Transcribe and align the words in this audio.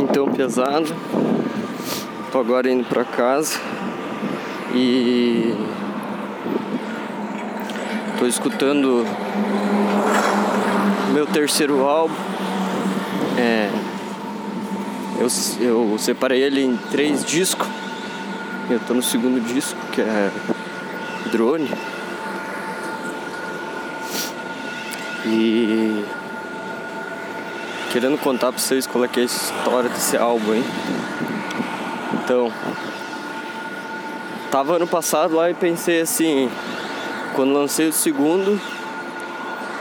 Então 0.00 0.32
pesado. 0.32 0.96
Tô 2.32 2.38
agora 2.38 2.70
indo 2.70 2.84
pra 2.88 3.04
casa 3.04 3.60
e 4.72 5.54
tô 8.18 8.26
escutando 8.26 9.04
meu 11.12 11.26
terceiro 11.26 11.86
álbum. 11.86 12.14
É, 13.36 13.70
eu, 15.18 15.28
eu 15.60 15.98
separei 15.98 16.42
ele 16.42 16.64
em 16.64 16.78
três 16.90 17.22
discos. 17.22 17.68
Eu 18.70 18.80
tô 18.80 18.94
no 18.94 19.02
segundo 19.02 19.38
disco, 19.52 19.78
que 19.92 20.00
é 20.00 20.30
Drone. 21.30 21.70
E 25.26 26.04
querendo 27.90 28.16
contar 28.18 28.52
pra 28.52 28.60
vocês 28.60 28.86
qual 28.86 29.04
é, 29.04 29.08
é 29.08 29.20
a 29.20 29.24
história 29.24 29.90
desse 29.90 30.16
álbum, 30.16 30.54
hein? 30.54 30.64
Então, 32.22 32.52
tava 34.50 34.76
ano 34.76 34.86
passado 34.86 35.34
lá 35.34 35.50
e 35.50 35.54
pensei 35.54 36.00
assim, 36.00 36.48
quando 37.34 37.52
lancei 37.52 37.88
o 37.88 37.92
segundo, 37.92 38.60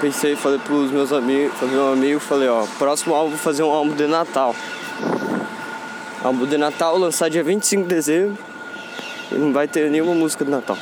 pensei, 0.02 0.36
falei 0.36 0.58
pros 0.58 0.90
meus 0.90 1.14
amigos, 1.14 1.56
falei 1.58 1.76
meu 1.76 1.94
amigo, 1.94 2.20
falei, 2.20 2.50
ó, 2.50 2.66
próximo 2.80 3.14
álbum 3.14 3.30
vou 3.30 3.40
fazer 3.40 3.62
um 3.62 3.72
álbum 3.72 3.94
de 3.94 4.08
Natal. 4.08 4.56
Álbum 6.24 6.48
de 6.48 6.58
Natal 6.58 6.98
lançar 6.98 7.30
dia 7.30 7.44
25 7.44 7.84
de 7.84 7.90
dezembro 7.90 8.38
e 9.32 9.36
não 9.36 9.54
vai 9.54 9.68
ter 9.68 9.90
nenhuma 9.92 10.16
música 10.16 10.44
de 10.44 10.50
Natal. 10.50 10.78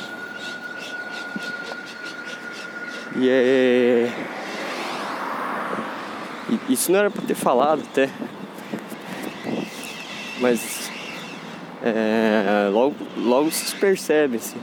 E 3.16 3.28
é. 3.28 4.37
Isso 6.68 6.92
não 6.92 6.98
era 6.98 7.10
pra 7.10 7.22
ter 7.22 7.34
falado 7.34 7.82
até. 7.90 8.10
Mas 10.40 10.90
é, 11.82 12.68
logo, 12.72 12.94
logo 13.16 13.50
se 13.50 13.74
percebe 13.76 14.36
assim, 14.36 14.58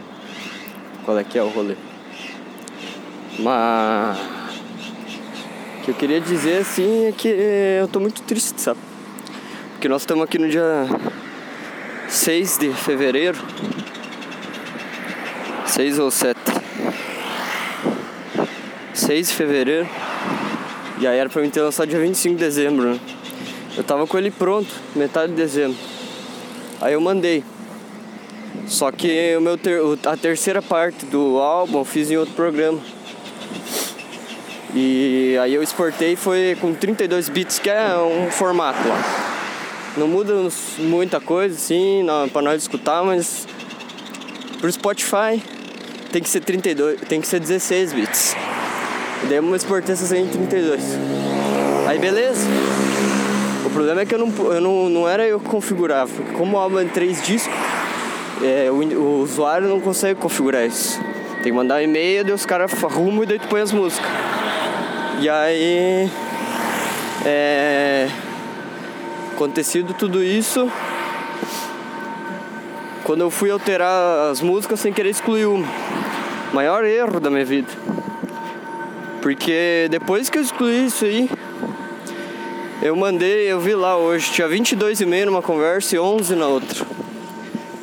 qual 1.04 1.18
é 1.18 1.24
que 1.24 1.38
é 1.38 1.44
o 1.44 1.50
rolê. 1.50 1.76
Mas 3.40 4.18
o 5.80 5.84
que 5.84 5.92
eu 5.92 5.96
queria 5.96 6.22
dizer 6.22 6.58
assim 6.58 7.08
é 7.08 7.12
que 7.12 7.28
eu 7.28 7.88
tô 7.88 8.00
muito 8.00 8.22
triste, 8.22 8.62
sabe? 8.62 8.80
Porque 9.74 9.90
nós 9.90 10.04
estamos 10.04 10.24
aqui 10.24 10.38
no 10.38 10.48
dia 10.50 10.88
6 12.08 12.58
de 12.60 12.70
fevereiro. 12.72 13.38
6 15.66 16.00
ou 16.00 16.10
7. 16.12 16.40
6 18.94 19.28
de 19.28 19.34
fevereiro. 19.34 19.88
Aí 20.98 21.18
era 21.18 21.30
pra 21.30 21.42
mim 21.42 21.50
ter 21.50 21.62
lançado 21.62 21.90
dia 21.90 22.00
25 22.00 22.36
de 22.36 22.40
dezembro, 22.40 22.94
né? 22.94 23.00
Eu 23.78 23.84
tava 23.84 24.08
com 24.08 24.18
ele 24.18 24.32
pronto, 24.32 24.74
metade 24.96 25.34
de 25.34 25.38
dezembro. 25.38 25.78
Aí 26.82 26.94
eu 26.94 27.02
mandei. 27.02 27.44
Só 28.68 28.92
que 28.92 29.36
o 29.38 29.42
meu 29.42 29.58
ter, 29.58 29.80
a 30.06 30.18
terceira 30.18 30.62
parte 30.62 31.06
do 31.06 31.40
álbum 31.40 31.80
eu 31.80 31.86
fiz 31.86 32.10
em 32.10 32.18
outro 32.18 32.34
programa. 32.34 32.80
E 34.74 35.38
aí 35.42 35.54
eu 35.54 35.62
exportei 35.62 36.16
foi 36.16 36.58
com 36.60 36.74
32 36.74 37.30
bits, 37.30 37.60
que 37.60 37.70
é 37.70 37.98
um 37.98 38.32
formato 38.32 38.88
lá. 38.88 39.02
Não 39.98 40.08
muda 40.08 40.34
muita 40.80 41.22
coisa 41.22 41.56
assim, 41.56 42.04
não, 42.04 42.28
pra 42.28 42.42
nós 42.42 42.62
escutar, 42.62 43.04
mas 43.04 43.48
pro 44.60 44.72
Spotify 44.72 45.42
tem 46.12 46.22
que 46.22 46.30
ser 46.30 46.42
32, 46.42 47.00
tem 47.02 47.22
que 47.22 47.28
ser 47.28 47.40
16 47.40 47.94
bits. 47.94 48.36
Daí 49.28 49.38
eu 49.38 49.56
exportei 49.56 49.94
essas 49.94 50.12
em 50.12 50.28
32. 50.28 50.82
Aí 51.88 52.00
beleza. 52.00 52.48
O 53.66 53.70
problema 53.70 54.02
é 54.02 54.06
que 54.06 54.16
eu 54.16 54.20
não, 54.20 54.54
eu 54.54 54.62
não, 54.62 54.90
não 54.90 55.10
era 55.10 55.26
eu 55.28 55.40
que 55.40 55.48
configurava, 55.48 56.12
porque 56.16 56.32
como 56.34 56.56
o 56.56 56.60
álbum 56.60 56.80
é 56.80 56.86
três 56.86 57.22
discos, 57.22 57.54
é, 58.44 58.70
o, 58.70 58.76
o, 58.76 59.22
usuário 59.24 59.68
não 59.68 59.80
consegue 59.80 60.20
configurar 60.20 60.66
isso. 60.66 61.00
Tem 61.44 61.52
que 61.52 61.52
mandar 61.52 61.76
um 61.76 61.82
e-mail, 61.82 62.24
daí 62.24 62.34
os 62.34 62.46
caras 62.46 62.72
arrumam 62.84 63.24
e 63.24 63.26
daí 63.26 63.40
tu 63.40 63.48
põe 63.48 63.62
as 63.62 63.72
músicas. 63.72 64.10
E 65.20 65.30
aí. 65.30 66.10
É, 67.26 68.08
acontecido 69.36 69.94
tudo 69.94 70.24
isso, 70.24 70.72
quando 73.04 73.22
eu 73.22 73.30
fui 73.30 73.52
alterar 73.52 74.30
as 74.32 74.42
músicas 74.42 74.80
sem 74.80 74.94
querer 74.94 75.10
excluir 75.10 75.46
uma. 75.46 75.68
Maior 76.54 76.86
erro 76.86 77.20
da 77.20 77.30
minha 77.30 77.44
vida. 77.44 77.68
Porque 79.26 79.88
depois 79.90 80.30
que 80.30 80.38
eu 80.38 80.44
excluí 80.44 80.86
isso 80.86 81.04
aí, 81.04 81.28
eu 82.80 82.96
mandei, 82.96 83.52
eu 83.52 83.60
vi 83.60 83.74
lá 83.74 83.98
hoje, 83.98 84.32
tinha 84.32 84.48
22,5 84.48 85.26
numa 85.26 85.42
conversa 85.42 85.96
e 85.96 86.00
11 86.00 86.36
na 86.36 86.46
outra. 86.46 86.86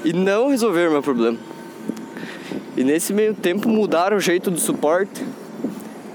E 0.05 0.13
não 0.13 0.51
resolveram 0.51 0.93
meu 0.93 1.03
problema. 1.03 1.37
E 2.77 2.85
nesse 2.85 3.13
meio 3.13 3.35
tempo 3.35 3.69
mudaram 3.69 4.19
o 4.19 4.21
jeito 4.21 4.53
do 4.53 4.61
suporte. 4.61 5.27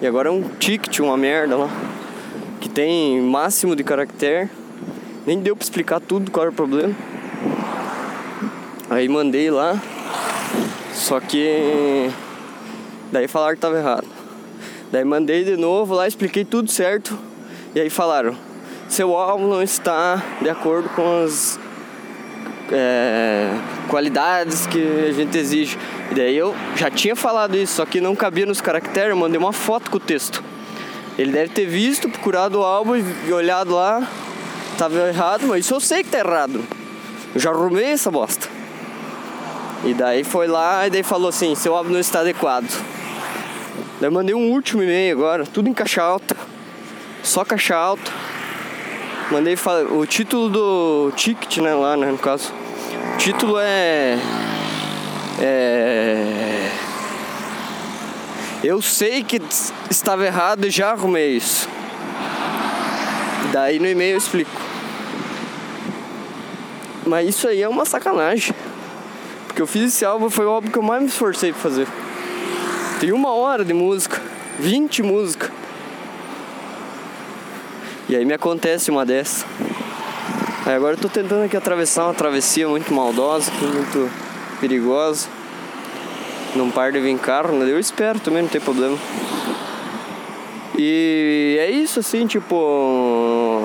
E 0.02 0.08
agora 0.08 0.30
é 0.30 0.32
um 0.32 0.44
ticket, 0.44 1.00
uma 1.00 1.18
merda 1.18 1.58
lá. 1.58 1.70
Que 2.62 2.70
tem 2.70 3.20
máximo 3.20 3.76
de 3.76 3.84
caractere. 3.84 4.50
Nem 5.26 5.42
deu 5.42 5.58
pra 5.58 5.64
explicar 5.66 6.00
tudo 6.00 6.32
qual 6.32 6.46
era 6.46 6.52
o 6.54 6.56
problema. 6.56 6.96
Aí 8.90 9.10
mandei 9.10 9.52
lá. 9.52 9.78
Só 10.94 11.20
que. 11.20 12.10
Daí 13.12 13.28
falaram 13.28 13.56
que 13.56 13.62
tava 13.62 13.78
errado. 13.78 14.07
Daí 14.92 15.04
mandei 15.04 15.44
de 15.44 15.58
novo 15.58 15.94
lá, 15.94 16.08
expliquei 16.08 16.46
tudo 16.46 16.72
certo. 16.72 17.18
E 17.76 17.80
aí 17.80 17.90
falaram: 17.90 18.36
seu 18.88 19.16
álbum 19.16 19.48
não 19.48 19.62
está 19.62 20.22
de 20.42 20.50
acordo 20.50 20.90
com 20.90 21.24
as 21.24 21.60
é, 22.72 23.52
qualidades 23.90 24.66
que 24.68 25.08
a 25.10 25.12
gente 25.12 25.38
exige. 25.38 25.78
E 26.12 26.16
daí 26.16 26.38
eu 26.38 26.56
já 26.76 26.90
tinha 26.90 27.16
falado 27.16 27.56
isso, 27.56 27.76
só 27.76 27.86
que 27.86 28.00
não 28.00 28.16
cabia 28.16 28.46
nos 28.46 28.62
caracteres, 28.62 29.10
eu 29.10 29.18
mandei 29.18 29.38
uma 29.38 29.54
foto 29.54 29.92
com 29.92 29.98
o 29.98 30.00
texto. 30.00 30.44
Ele 31.18 31.32
deve 31.32 31.50
ter 31.50 31.66
visto, 31.66 32.08
procurado 32.08 32.60
o 32.60 32.64
álbum 32.64 32.96
e 32.96 33.34
olhado 33.34 33.74
lá, 33.74 34.08
tava 34.78 35.10
errado, 35.10 35.48
mas 35.48 35.66
isso 35.66 35.74
eu 35.74 35.80
sei 35.80 36.04
que 36.04 36.10
tá 36.10 36.20
errado. 36.20 36.64
Eu 37.34 37.42
já 37.42 37.50
arrumei 37.50 37.86
essa 37.86 38.12
bosta. 38.12 38.48
E 39.84 39.94
daí 39.94 40.24
foi 40.24 40.48
lá 40.48 40.88
e 40.88 40.90
daí 40.90 41.04
falou 41.04 41.30
assim, 41.30 41.56
seu 41.56 41.76
álbum 41.76 41.92
não 41.92 42.00
está 42.00 42.22
adequado. 42.22 42.68
Daí 44.00 44.12
mandei 44.12 44.36
um 44.36 44.52
último 44.52 44.84
e-mail 44.84 45.18
agora, 45.18 45.46
tudo 45.46 45.68
em 45.68 45.74
caixa 45.74 46.04
alta. 46.04 46.36
Só 47.24 47.44
caixa 47.44 47.76
alta. 47.76 48.12
Mandei 49.32 49.58
o 49.92 50.06
título 50.06 50.50
do 50.50 51.12
ticket, 51.16 51.58
né, 51.58 51.74
lá, 51.74 51.98
né, 51.98 52.12
no 52.12 52.18
caso. 52.18 52.54
O 53.16 53.18
título 53.18 53.58
é 53.60 54.18
é 55.40 56.70
Eu 58.64 58.82
sei 58.82 59.24
que 59.24 59.42
estava 59.90 60.26
errado 60.26 60.66
e 60.66 60.70
já 60.70 60.92
arrumei 60.92 61.36
isso. 61.36 61.68
Daí 63.52 63.80
no 63.80 63.88
e-mail 63.88 64.14
eu 64.14 64.18
explico. 64.18 64.62
Mas 67.06 67.30
isso 67.30 67.48
aí 67.48 67.62
é 67.62 67.70
uma 67.70 67.86
sacanagem. 67.86 68.54
Porque 69.48 69.62
eu 69.62 69.68
fiz 69.68 69.94
esse 69.94 70.06
álbum, 70.06 70.30
foi 70.30 70.46
o 70.46 70.50
álbum 70.50 70.70
que 70.70 70.78
eu 70.78 70.84
mais 70.84 71.02
me 71.02 71.08
esforcei 71.08 71.52
pra 71.52 71.62
fazer. 71.62 71.88
Tem 73.00 73.12
uma 73.12 73.32
hora 73.32 73.64
de 73.64 73.76
música, 73.76 74.20
20 74.58 75.04
músicas. 75.04 75.52
E 78.10 78.16
aí 78.16 78.26
me 78.26 78.34
acontece 78.34 78.90
uma 78.90 79.06
dessa. 79.06 79.46
Aí 80.66 80.74
agora 80.74 80.96
eu 80.96 81.00
tô 81.00 81.08
tentando 81.08 81.46
aqui 81.46 81.56
atravessar 81.56 82.06
uma 82.06 82.16
travessia 82.16 82.68
muito 82.68 82.92
maldosa, 82.92 83.52
muito 83.62 84.10
perigosa. 84.60 85.28
Não 86.56 86.72
par 86.72 86.92
de 86.92 87.00
vir 87.00 87.20
carro? 87.20 87.54
Eu 87.64 87.80
espero 87.80 88.20
também, 88.20 88.42
não 88.42 88.50
tem 88.50 88.60
problema. 88.60 88.98
E 90.76 91.56
é 91.60 91.70
isso 91.70 92.00
assim, 92.00 92.26
tipo. 92.26 93.62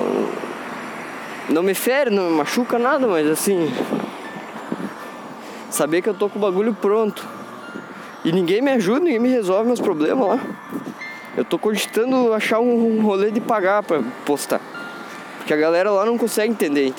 Não 1.49 1.63
me 1.63 1.73
fere, 1.73 2.11
não 2.11 2.29
me 2.29 2.37
machuca 2.37 2.77
nada, 2.77 3.07
mas 3.07 3.27
assim. 3.27 3.73
Saber 5.71 6.03
que 6.03 6.09
eu 6.09 6.13
tô 6.13 6.29
com 6.29 6.37
o 6.37 6.41
bagulho 6.41 6.77
pronto. 6.79 7.42
E 8.23 8.31
ninguém 8.31 8.61
me 8.61 8.71
ajuda, 8.71 9.01
ninguém 9.01 9.19
me 9.19 9.29
resolve 9.29 9.67
meus 9.67 9.81
problemas 9.81 10.27
lá. 10.27 10.39
Eu 11.35 11.43
tô 11.43 11.57
cogitando 11.57 12.33
achar 12.33 12.59
um 12.59 13.01
rolê 13.01 13.31
de 13.31 13.41
pagar 13.41 13.83
pra 13.83 14.01
postar. 14.25 14.61
Porque 15.37 15.53
a 15.53 15.57
galera 15.57 15.91
lá 15.91 16.05
não 16.05 16.17
consegue 16.17 16.51
entender? 16.51 16.93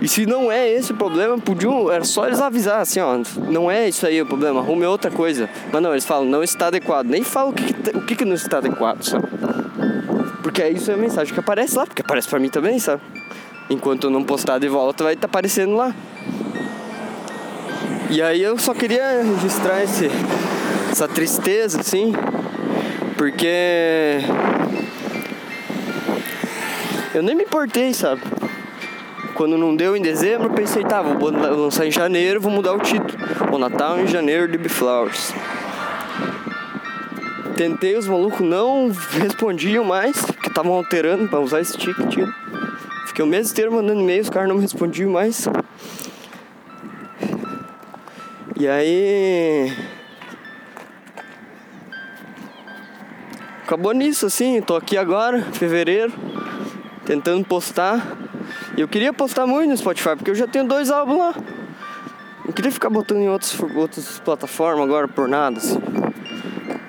E 0.00 0.08
se 0.08 0.26
não 0.26 0.52
é 0.52 0.68
esse 0.68 0.92
o 0.92 0.96
problema, 0.96 1.38
podiam, 1.38 1.90
era 1.90 2.04
só 2.04 2.26
eles 2.26 2.40
avisar 2.40 2.80
assim, 2.80 3.00
ó, 3.00 3.20
não 3.48 3.70
é 3.70 3.88
isso 3.88 4.06
aí 4.06 4.20
o 4.20 4.26
problema, 4.26 4.60
arrume 4.60 4.84
outra 4.84 5.10
coisa. 5.10 5.48
Mas 5.72 5.82
não, 5.82 5.92
eles 5.92 6.04
falam, 6.04 6.24
não 6.24 6.42
está 6.42 6.66
adequado. 6.66 7.06
Nem 7.06 7.22
falam 7.22 7.50
o 7.50 7.52
que, 7.52 7.72
que 7.72 7.96
o 7.96 8.06
que, 8.06 8.16
que 8.16 8.24
não 8.24 8.34
está 8.34 8.58
adequado, 8.58 9.02
sabe? 9.02 9.26
Porque 10.42 10.66
isso 10.68 10.90
é 10.90 10.94
a 10.94 10.96
mensagem 10.96 11.32
que 11.32 11.40
aparece 11.40 11.76
lá, 11.76 11.86
porque 11.86 12.02
aparece 12.02 12.28
pra 12.28 12.38
mim 12.38 12.48
também, 12.48 12.78
sabe? 12.78 13.00
Enquanto 13.70 14.04
eu 14.04 14.10
não 14.10 14.22
postar 14.22 14.58
de 14.58 14.68
volta, 14.68 15.02
vai 15.02 15.14
estar 15.14 15.28
tá 15.28 15.30
aparecendo 15.30 15.74
lá. 15.74 15.94
E 18.12 18.20
aí 18.20 18.42
eu 18.42 18.58
só 18.58 18.74
queria 18.74 19.22
registrar 19.22 19.82
esse, 19.82 20.10
essa 20.90 21.08
tristeza, 21.08 21.80
assim, 21.80 22.12
porque 23.16 24.18
eu 27.14 27.22
nem 27.22 27.34
me 27.34 27.44
importei, 27.44 27.94
sabe? 27.94 28.20
Quando 29.34 29.56
não 29.56 29.74
deu 29.74 29.96
em 29.96 30.02
dezembro, 30.02 30.50
pensei, 30.50 30.84
tá, 30.84 31.00
vou 31.00 31.30
lançar 31.30 31.86
em 31.86 31.90
janeiro, 31.90 32.38
vou 32.38 32.52
mudar 32.52 32.74
o 32.74 32.80
título. 32.80 33.14
O 33.50 33.56
Natal 33.56 33.98
em 33.98 34.06
janeiro 34.06 34.46
de 34.46 34.68
Flowers. 34.68 35.32
Tentei, 37.56 37.96
os 37.96 38.06
malucos 38.06 38.40
não 38.40 38.92
respondiam 39.12 39.84
mais, 39.84 40.20
porque 40.20 40.48
estavam 40.48 40.74
alterando 40.74 41.28
para 41.28 41.40
usar 41.40 41.62
esse 41.62 41.78
ticket. 41.78 42.28
Fiquei 43.06 43.24
o 43.24 43.28
mês 43.28 43.50
inteiro 43.50 43.72
mandando 43.72 44.02
e-mail, 44.02 44.20
os 44.20 44.28
caras 44.28 44.50
não 44.50 44.56
me 44.56 44.60
respondiam 44.60 45.10
mais. 45.10 45.48
E 48.62 48.68
aí. 48.68 49.72
Acabou 53.64 53.90
nisso 53.92 54.26
assim, 54.26 54.62
tô 54.62 54.76
aqui 54.76 54.96
agora, 54.96 55.42
fevereiro, 55.52 56.12
tentando 57.04 57.44
postar. 57.44 58.16
E 58.76 58.80
eu 58.80 58.86
queria 58.86 59.12
postar 59.12 59.48
muito 59.48 59.68
no 59.68 59.76
Spotify, 59.76 60.10
porque 60.14 60.30
eu 60.30 60.36
já 60.36 60.46
tenho 60.46 60.64
dois 60.64 60.92
álbuns 60.92 61.18
lá. 61.18 61.34
Não 62.44 62.52
queria 62.52 62.70
ficar 62.70 62.88
botando 62.88 63.18
em 63.18 63.28
outros, 63.28 63.58
outras 63.74 64.20
plataformas 64.20 64.84
agora 64.84 65.08
por 65.08 65.26
nada, 65.26 65.58
assim. 65.58 65.80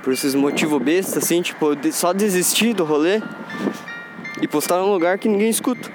Por 0.04 0.14
esses 0.14 0.36
motivos 0.36 0.80
bestas, 0.80 1.24
assim, 1.24 1.42
tipo, 1.42 1.66
só 1.92 2.14
desistir 2.14 2.76
do 2.76 2.84
rolê 2.84 3.20
e 4.40 4.48
postar 4.48 4.78
num 4.78 4.92
lugar 4.94 5.18
que 5.18 5.28
ninguém 5.28 5.50
escuta. 5.50 5.90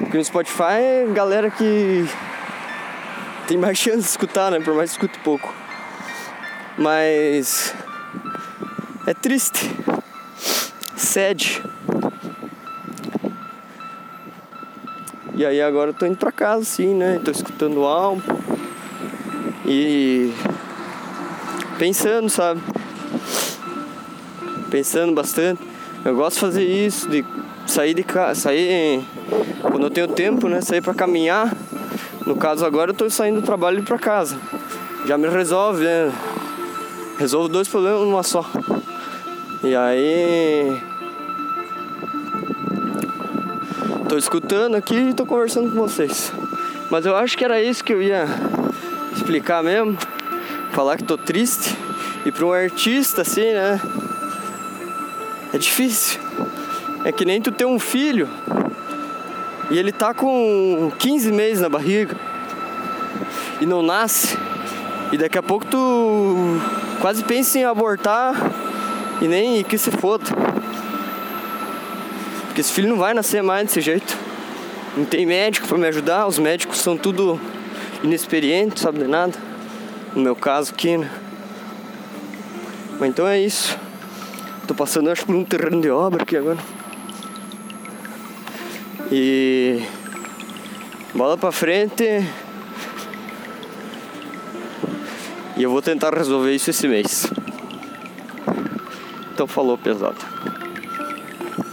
Porque 0.00 0.18
no 0.18 0.24
Spotify 0.24 1.06
galera 1.14 1.52
que 1.52 2.04
tem 3.48 3.56
mais 3.56 3.78
chance 3.78 4.00
de 4.00 4.04
escutar, 4.04 4.50
né? 4.50 4.60
Por 4.60 4.74
mais 4.74 4.90
que 4.90 5.06
escute 5.06 5.18
pouco. 5.24 5.52
Mas 6.76 7.74
é 9.06 9.14
triste. 9.14 9.74
Sede. 10.94 11.62
E 15.34 15.46
aí 15.46 15.62
agora 15.62 15.90
eu 15.90 15.94
tô 15.94 16.04
indo 16.04 16.18
pra 16.18 16.30
casa 16.30 16.60
assim, 16.60 16.94
né? 16.94 17.18
Tô 17.24 17.30
escutando 17.30 17.78
o 17.78 17.86
álbum. 17.86 18.20
E 19.64 20.30
pensando, 21.78 22.28
sabe? 22.28 22.60
Pensando 24.70 25.14
bastante. 25.14 25.62
Eu 26.04 26.14
gosto 26.14 26.34
de 26.34 26.40
fazer 26.40 26.64
isso, 26.64 27.08
de 27.08 27.24
sair 27.66 27.94
de 27.94 28.02
casa, 28.02 28.42
sair 28.42 29.02
quando 29.62 29.84
eu 29.84 29.90
tenho 29.90 30.08
tempo, 30.08 30.48
né? 30.50 30.60
Sair 30.60 30.82
pra 30.82 30.92
caminhar. 30.92 31.50
No 32.28 32.36
caso 32.36 32.66
agora 32.66 32.90
eu 32.90 32.94
tô 32.94 33.08
saindo 33.08 33.40
do 33.40 33.46
trabalho 33.46 33.82
para 33.82 33.98
casa. 33.98 34.36
Já 35.06 35.16
me 35.16 35.26
resolve, 35.28 35.82
né? 35.82 36.12
Resolvo 37.18 37.48
dois 37.48 37.66
problemas 37.66 38.02
numa 38.02 38.22
só. 38.22 38.44
E 39.64 39.74
aí. 39.74 40.78
Tô 44.10 44.18
escutando 44.18 44.74
aqui 44.74 44.94
e 44.94 45.14
tô 45.14 45.24
conversando 45.24 45.70
com 45.70 45.78
vocês. 45.78 46.30
Mas 46.90 47.06
eu 47.06 47.16
acho 47.16 47.34
que 47.38 47.46
era 47.46 47.62
isso 47.62 47.82
que 47.82 47.94
eu 47.94 48.02
ia 48.02 48.26
explicar 49.16 49.62
mesmo. 49.62 49.96
Falar 50.72 50.98
que 50.98 51.04
tô 51.04 51.16
triste. 51.16 51.74
E 52.26 52.30
para 52.30 52.44
um 52.44 52.52
artista 52.52 53.22
assim, 53.22 53.54
né? 53.54 53.80
É 55.54 55.56
difícil. 55.56 56.20
É 57.06 57.10
que 57.10 57.24
nem 57.24 57.40
tu 57.40 57.50
ter 57.50 57.64
um 57.64 57.78
filho 57.78 58.28
e 59.70 59.78
ele 59.78 59.92
tá 59.92 60.14
com 60.14 60.90
15 60.98 61.32
meses 61.32 61.60
na 61.60 61.68
barriga 61.68 62.16
e 63.60 63.66
não 63.66 63.82
nasce. 63.82 64.36
E 65.12 65.16
daqui 65.16 65.38
a 65.38 65.42
pouco 65.42 65.66
tu 65.66 66.60
quase 67.00 67.22
pensa 67.24 67.58
em 67.58 67.64
abortar 67.64 68.34
e 69.20 69.28
nem 69.28 69.62
que 69.64 69.76
se 69.76 69.90
foda. 69.90 70.24
Porque 72.46 72.60
esse 72.60 72.72
filho 72.72 72.88
não 72.88 72.96
vai 72.96 73.14
nascer 73.14 73.42
mais 73.42 73.66
desse 73.66 73.80
jeito. 73.80 74.16
Não 74.96 75.04
tem 75.04 75.26
médico 75.26 75.68
para 75.68 75.78
me 75.78 75.86
ajudar, 75.86 76.26
os 76.26 76.38
médicos 76.38 76.78
são 76.78 76.96
tudo 76.96 77.40
inexperientes, 78.02 78.82
sabe 78.82 78.98
de 78.98 79.06
nada. 79.06 79.34
No 80.14 80.22
meu 80.22 80.34
caso 80.34 80.72
aqui, 80.72 80.96
né? 80.96 81.10
Mas 82.98 83.10
então 83.10 83.26
é 83.26 83.38
isso. 83.38 83.78
Tô 84.66 84.74
passando 84.74 85.10
acho 85.10 85.24
por 85.24 85.34
um 85.34 85.44
terreno 85.44 85.80
de 85.80 85.90
obra 85.90 86.22
aqui 86.22 86.36
agora. 86.36 86.58
E 89.10 89.82
bola 91.14 91.36
pra 91.36 91.50
frente. 91.50 92.04
E 95.56 95.62
eu 95.62 95.70
vou 95.70 95.80
tentar 95.80 96.14
resolver 96.14 96.54
isso 96.54 96.70
esse 96.70 96.86
mês. 96.86 97.26
Então 99.32 99.46
falou 99.46 99.78
pesado. 99.78 100.27